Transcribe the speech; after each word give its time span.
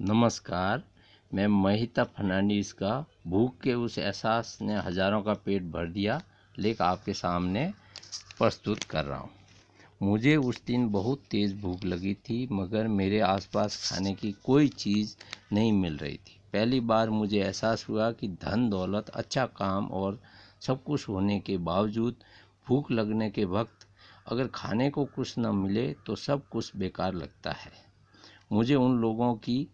नमस्कार, 0.00 0.82
मैं 1.34 1.46
महिता 1.46 2.02
फर्नांडीज 2.04 2.70
का 2.72 3.04
भूख 3.26 3.54
के 3.60 3.72
उस 3.74 3.98
एहसास 3.98 4.58
ने 4.62 4.74
हज़ारों 4.76 5.20
का 5.22 5.32
पेट 5.34 5.62
भर 5.62 5.86
दिया 5.86 6.20
लेकर 6.58 6.84
आपके 6.84 7.12
सामने 7.12 7.64
प्रस्तुत 8.38 8.82
कर 8.82 9.04
रहा 9.04 9.18
हूँ। 9.18 9.30
मुझे 10.02 10.34
उस 10.36 10.62
दिन 10.66 10.88
बहुत 10.88 11.22
तेज़ 11.30 11.54
भूख 11.54 11.84
लगी 11.84 12.14
थी, 12.14 12.48
मगर 12.52 12.88
मेरे 12.88 13.20
आसपास 13.20 13.76
खाने 13.82 14.12
की 14.14 14.30
कोई 14.44 14.68
चीज़ 14.68 15.16
नहीं 15.52 15.72
मिल 15.72 15.96
रही 15.96 16.16
थी। 16.16 16.38
पहली 16.52 16.80
बार 16.80 17.10
मुझे 17.10 17.40
एहसास 17.40 17.84
हुआ 17.88 18.10
कि 18.12 18.28
धन, 18.28 18.68
दौलत 18.70 19.08
अच्छा 19.08 19.46
काम 19.46 19.86
और 19.86 20.20
सब 20.60 20.82
कुछ 20.84 21.08
होने 21.08 21.40
के 21.40 21.56
बावजूद 21.56 22.22
भूख 22.68 22.90
लगने 22.90 23.30
के 23.30 23.44
वक्त 23.44 23.86
अगर 24.26 24.46
खाने 24.46 24.88
को 24.90 25.04
कुछ 25.04 25.34
न 25.38 25.54
मिले 25.54 25.92
तो 26.06 26.16
सब 26.16 26.48
कुछ 26.48 26.76
बेकार 26.76 27.14
लगता 27.14 27.52
है। 27.54 27.72
मुझे 28.52 28.74
उन 28.74 28.96
लोगों 29.00 29.34
की 29.34 29.66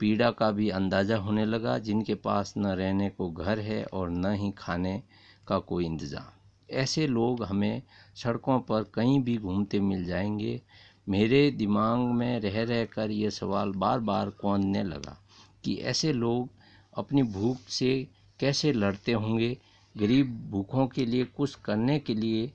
पीड़ा 0.00 0.30
का 0.30 0.50
भी 0.50 0.68
अंदाज़ा 0.70 1.16
होने 1.16 1.44
लगा, 1.46 1.78
जिनके 1.78 2.14
पास 2.14 2.54
न 2.58 2.66
रहने 2.66 3.08
को 3.08 3.30
घर 3.30 3.58
है 3.58 3.84
और 3.84 4.10
न 4.10 4.32
ही 4.34 4.50
खाने 4.50 5.02
का 5.48 5.58
कोई 5.58 5.84
इंतज़ाम। 5.84 6.32
ऐसे 6.70 7.06
लोग 7.06 7.42
हमें 7.44 7.82
सड़कों 8.14 8.60
पर 8.60 8.82
कहीं 8.94 9.20
भी 9.20 9.36
घूमते 9.38 9.80
मिल 9.80 10.04
जाएँगे। 10.04 10.60
मेरे 11.08 11.50
दिमाग 11.50 11.98
में 11.98 12.40
रह 12.40 12.62
रह 12.62 12.84
कर 12.84 13.10
ये 13.10 13.30
सवाल 13.30 13.72
बार 13.72 14.00
बार 14.00 14.30
कौनने 14.30 14.82
लगा 14.82 15.16
कि 15.64 15.74
ऐसे 15.74 16.12
लोग 16.12 16.48
अपनी 16.96 17.22
भूख 17.22 17.58
से 17.68 18.08
कैसे 18.40 18.72
लड़ते 18.72 19.12
होंगे? 19.12 19.56
गरीब 19.94 20.48
भूखों 20.50 20.86
के 20.86 21.06
लिए, 21.06 21.24
कुछ 21.24 21.54
करने 21.54 21.98
के 21.98 22.14
लिए 22.14 22.50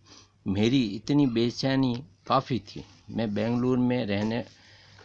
मेरी 0.48 0.82
इतनी 0.86 1.28
बेचैनी 1.28 1.94
काफ़ी 2.28 2.60
थी। 2.60 2.84
मैं 3.12 3.34
बेंगलुरु 3.34 3.82
में 3.82 4.06
रहने 4.06 4.44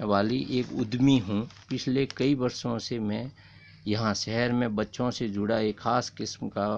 वाली 0.00 0.38
एक 0.58 0.72
उद्यमी 0.72 1.18
हूँ। 1.18 1.40
पिछले 1.70 2.06
कई 2.16 2.34
वर्षों 2.34 2.78
से 2.78 2.98
मैं 2.98 3.30
यहाँ 3.86 4.14
शहर 4.14 4.52
में 4.52 4.74
बच्चों 4.76 5.10
से 5.10 5.28
जुड़ा 5.28 5.58
एक 5.58 5.78
ख़ास 5.80 6.10
किस्म 6.10 6.48
का 6.48 6.68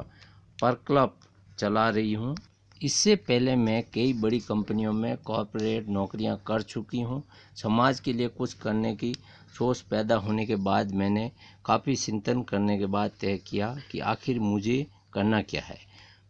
पर 0.62 0.74
क्लब 0.86 1.16
चला 1.58 1.88
रही 1.90 2.12
हूँ। 2.12 2.34
इससे 2.80 3.14
पहले 3.16 3.54
मैं 3.56 3.82
कई 3.94 4.12
बड़ी 4.12 4.38
कंपनियों 4.40 4.92
में 4.92 5.16
कॉरपोरेट 5.26 5.88
नौकरियाँ 5.88 6.36
कर 6.46 6.62
चुकी 6.62 7.00
हूँ। 7.00 7.22
समाज 7.56 8.00
के 8.00 8.12
लिए 8.12 8.28
कुछ 8.28 8.54
करने 8.54 8.94
की 8.96 9.12
सोच 9.54 9.80
पैदा 9.80 10.16
होने 10.16 10.46
के 10.46 10.56
बाद 10.62 10.94
मैंने 10.94 11.30
काफ़ी 11.64 11.96
चिंतन 11.96 12.42
करने 12.42 12.78
के 12.78 12.86
बाद 12.86 13.10
तय 13.20 13.36
किया 13.46 13.76
कि 13.90 13.98
आखिर 14.00 14.38
मुझे 14.40 14.86
करना 15.14 15.40
क्या 15.42 15.62
है। 15.62 15.78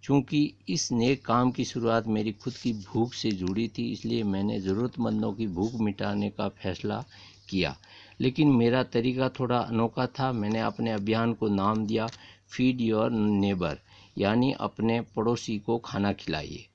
चूँकि 0.03 0.55
इस 0.69 0.93
नेक 0.93 1.25
काम 1.25 1.51
की 1.51 1.65
शुरुआत 1.65 2.07
मेरी 2.07 2.33
खुद 2.33 2.55
की 2.55 2.73
भूख 2.73 3.15
से 3.15 3.31
जुड़ी 3.31 3.69
थी, 3.69 3.93
इसलिए 3.93 4.23
मैंने 4.23 4.61
ज़रूरतमंदों 4.61 5.33
की 5.33 5.47
भूख 5.47 5.75
मिटाने 5.81 6.31
का 6.31 6.49
फैसला 6.49 7.05
किया। 7.49 7.77
लेकिन 8.21 8.49
मेरा 8.49 8.83
तरीका 8.83 9.29
थोड़ा 9.29 9.59
अनोखा 9.59 10.07
था। 10.07 10.33
मैंने 10.33 10.61
अपने 10.61 10.91
अभियान 10.91 11.33
को 11.33 11.49
नाम 11.49 11.87
दिया, 11.87 12.07
फ़ीड 12.49 12.81
योर 12.81 13.11
नेबर 13.11 13.79
यानी 14.19 14.53
अपने 14.53 15.01
पड़ोसी 15.17 15.59
को 15.59 15.79
खाना 15.79 16.13
खिलाइए। 16.13 16.67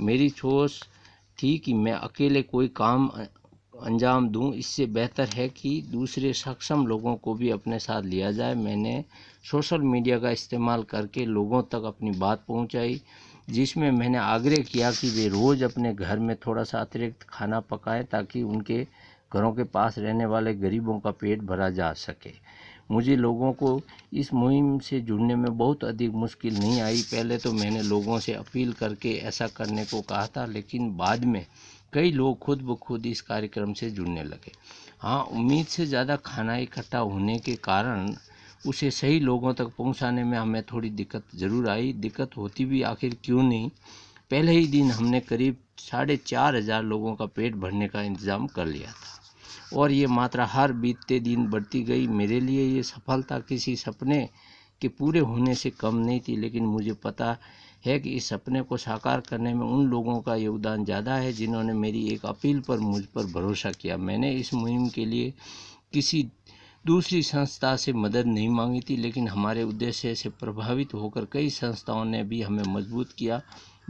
मेरी 0.00 0.28
सोच 0.30 0.82
थी 1.38 1.56
कि 1.58 1.72
मैं 1.74 1.92
अकेले 1.92 2.42
कोई 2.42 2.68
काम 2.68 3.10
अंजाम 3.74 4.28
दूँ, 4.28 4.52
इससे 4.54 4.86
बेहतर 4.86 5.28
है 5.28 5.48
कि 5.48 5.70
दूसरे 5.92 6.32
सक्षम 6.32 6.86
लोगों 6.86 7.14
को 7.16 7.34
भी 7.34 7.50
अपने 7.50 7.78
साथ 7.78 8.02
लिया 8.02 8.30
जाए। 8.32 8.54
मैंने 8.54 9.04
सोशल 9.50 9.80
मीडिया 9.82 10.18
का 10.18 10.30
इस्तेमाल 10.30 10.82
करके 10.82 11.24
लोगों 11.26 11.62
तक 11.62 11.84
अपनी 11.84 12.10
बात 12.10 12.44
पहुंचाई, 12.48 13.00
जिसमें 13.50 13.90
मैंने 13.90 14.18
आग्रह 14.18 14.62
किया 14.62 14.90
कि 14.90 15.08
वे 15.10 15.28
रोज़ 15.28 15.64
अपने 15.64 15.92
घर 15.94 16.18
में 16.18 16.34
थोड़ा 16.36 16.64
सा 16.64 16.80
अतिरिक्त 16.80 17.26
खाना 17.28 17.60
पकाएँ 17.60 18.04
ताकि 18.04 18.42
उनके 18.42 18.82
घरों 19.32 19.52
के 19.52 19.64
पास 19.64 19.98
रहने 19.98 20.26
वाले 20.26 20.54
गरीबों 20.54 20.98
का 21.00 21.10
पेट 21.10 21.42
भरा 21.42 21.70
जा 21.70 21.92
सके। 21.92 22.32
मुझे 22.90 23.16
लोगों 23.16 23.52
को 23.52 23.80
इस 24.12 24.32
मुहिम 24.34 24.78
से 24.78 25.00
जुड़ने 25.00 25.36
में 25.36 25.56
बहुत 25.58 25.84
अधिक 25.84 26.10
मुश्किल 26.14 26.58
नहीं 26.58 26.80
आई। 26.80 27.02
पहले 27.02 27.38
तो 27.38 27.52
मैंने 27.52 27.82
लोगों 27.82 28.18
से 28.18 28.32
अपील 28.32 28.72
करके 28.72 29.12
ऐसा 29.18 29.46
करने 29.46 29.84
को 29.84 30.00
कहा 30.00 30.26
था, 30.26 30.44
लेकिन 30.46 30.96
बाद 30.96 31.24
में 31.24 31.44
कई 31.94 32.10
लोग 32.12 32.38
खुद 32.38 32.62
ब 32.62 32.74
खुद 32.76 33.06
इस 33.06 33.20
कार्यक्रम 33.22 33.72
से 33.72 33.90
जुड़ने 33.90 34.22
लगे। 34.24 34.52
हाँ 35.00 35.22
उम्मीद 35.24 35.66
से 35.66 35.86
ज़्यादा 35.86 36.16
खाना 36.16 36.56
इकट्ठा 36.58 36.98
होने 36.98 37.38
के 37.38 37.54
कारण 37.64 38.14
उसे 38.66 38.90
सही 38.90 39.18
लोगों 39.20 39.52
तक 39.54 39.72
पहुँचाने 39.78 40.24
में 40.24 40.36
हमें 40.38 40.62
थोड़ी 40.62 40.90
दिक्कत 40.92 41.36
ज़रूर 41.36 41.68
आई। 41.68 41.92
दिक्कत 41.94 42.36
होती 42.36 42.64
भी 42.64 42.82
आखिर 42.82 43.16
क्यों 43.24 43.42
नहीं? 43.42 43.68
पहले 44.30 44.52
ही 44.52 44.66
दिन 44.66 44.90
हमने 44.90 45.20
करीब 45.20 45.56
साढ़े 45.80 46.16
चार 46.16 46.56
हज़ार 46.56 46.82
लोगों 46.82 47.14
का 47.14 47.26
पेट 47.26 47.54
भरने 47.56 47.88
का 47.88 48.02
इंतज़ाम 48.02 48.46
कर 48.46 48.66
लिया 48.66 48.92
था। 48.92 49.76
और 49.76 49.92
ये 49.92 50.06
मात्रा 50.06 50.46
हर 50.46 50.72
बीतते 50.74 51.18
दिन 51.20 51.46
बढ़ती 51.46 51.82
गई। 51.82 52.06
मेरे 52.08 52.40
लिए 52.40 52.66
ये 52.66 52.82
सफलता 52.82 53.38
किसी 53.38 53.76
सपने 53.76 54.28
के 54.80 54.88
पूरे 54.88 55.20
होने 55.20 55.54
से 55.54 55.70
कम 55.70 55.96
नहीं 55.96 56.20
थी, 56.20 56.36
लेकिन 56.36 56.66
मुझे 56.66 56.92
पता 57.04 57.36
है 57.84 57.98
कि 57.98 58.10
इस 58.10 58.28
सपने 58.28 58.62
को 58.62 58.76
साकार 58.76 59.20
करने 59.20 59.54
में 59.54 59.66
उन 59.66 59.86
लोगों 59.86 60.20
का 60.20 60.34
योगदान 60.36 60.84
ज़्यादा 60.84 61.14
है 61.14 61.32
जिन्होंने 61.32 61.72
मेरी 61.74 62.06
एक 62.08 62.26
अपील 62.26 62.60
पर 62.60 62.78
मुझ 62.80 63.04
पर 63.04 63.26
भरोसा 63.32 63.72
किया। 63.72 63.96
मैंने 63.98 64.32
इस 64.32 64.52
मुहिम 64.54 64.88
के 64.88 65.04
लिए 65.04 65.32
किसी 65.92 66.26
दूसरी 66.84 67.22
संस्था 67.22 67.74
से 67.76 67.92
मदद 67.92 68.26
नहीं 68.26 68.48
मांगी 68.48 68.80
थी, 68.80 68.96
लेकिन 68.96 69.28
हमारे 69.28 69.62
उद्देश्य 69.62 70.14
से 70.14 70.28
प्रभावित 70.30 70.94
होकर 70.94 71.26
कई 71.32 71.50
संस्थाओं 71.50 72.04
ने 72.04 72.22
भी 72.22 72.40
हमें 72.42 72.62
मज़बूत 72.64 73.12
किया। 73.12 73.40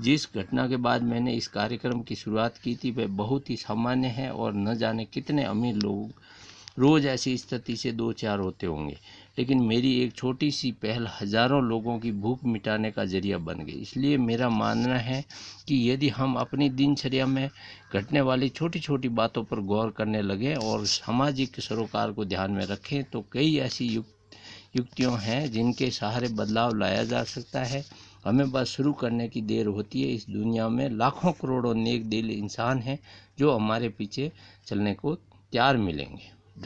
जिस 0.00 0.26
घटना 0.36 0.66
के 0.68 0.76
बाद 0.76 1.02
मैंने 1.02 1.32
इस 1.32 1.48
कार्यक्रम 1.48 2.00
की 2.02 2.14
शुरुआत 2.14 2.58
की 2.58 2.74
थी, 2.74 2.90
वह 2.90 3.06
बहुत 3.06 3.50
ही 3.50 3.56
सामान्य 3.56 4.08
है 4.08 4.30
और 4.32 4.54
न 4.54 4.74
जाने 4.74 5.04
कितने 5.04 5.44
अमीर 5.44 5.74
लोग 5.76 6.22
रोज़ 6.78 7.06
ऐसी 7.06 7.36
स्थिति 7.36 7.76
से 7.76 7.92
दो 7.92 8.12
चार 8.12 8.38
होते 8.38 8.66
होंगे। 8.66 8.96
लेकिन 9.36 9.62
मेरी 9.62 9.92
एक 10.00 10.12
छोटी 10.14 10.50
सी 10.50 10.70
पहल 10.82 11.06
हज़ारों 11.12 11.62
लोगों 11.64 11.98
की 11.98 12.12
भूख 12.14 12.44
मिटाने 12.44 12.90
का 12.90 13.04
ज़रिया 13.04 13.38
बन 13.38 13.64
गई। 13.64 13.72
इसलिए 13.72 14.18
मेरा 14.18 14.48
मानना 14.50 14.96
है 14.98 15.24
कि 15.68 15.78
यदि 15.90 16.08
हम 16.08 16.34
अपनी 16.36 16.68
दिनचर्या 16.70 17.26
में 17.26 17.48
घटने 17.94 18.20
वाली 18.20 18.48
छोटी 18.50 18.80
छोटी 18.80 19.08
बातों 19.10 19.44
पर 19.44 19.60
गौर 19.64 19.90
करने 19.90 20.22
लगें 20.22 20.54
और 20.56 20.84
सामाजिक 20.86 21.60
सरोकार 21.60 22.12
को 22.12 22.24
ध्यान 22.24 22.50
में 22.50 22.64
रखें 22.66 23.02
तो 23.04 23.24
कई 23.32 23.56
ऐसी 23.58 23.86
युक्त, 23.86 24.36
युक्तियों 24.76 25.18
हैं 25.20 25.50
जिनके 25.52 25.90
सहारे 25.90 26.28
बदलाव 26.30 26.74
लाया 26.74 27.02
जा 27.04 27.22
सकता 27.24 27.62
है। 27.64 27.84
हमें 28.24 28.50
बस 28.52 28.68
शुरू 28.68 28.92
करने 28.92 29.28
की 29.28 29.40
देर 29.42 29.66
होती 29.66 30.02
है। 30.02 30.08
इस 30.10 30.26
दुनिया 30.28 30.68
में 30.68 30.88
लाखों 30.90 31.32
करोड़ों 31.32 31.74
नेक 31.74 32.08
दिल 32.10 32.30
इंसान 32.30 32.78
हैं 32.78 32.98
जो 33.38 33.50
हमारे 33.52 33.88
पीछे 33.88 34.30
चलने 34.66 34.94
को 34.94 35.14
तैयार 35.14 35.76
मिलेंगे। 35.78 36.32